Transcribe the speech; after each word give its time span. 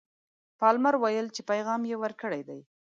پالمر 0.59 0.95
ویل 0.99 1.27
چې 1.35 1.41
پیغام 1.49 1.81
ورکړی 2.03 2.41
دی. 2.47 2.59